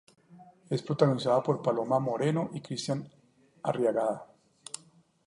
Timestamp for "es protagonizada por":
0.71-1.61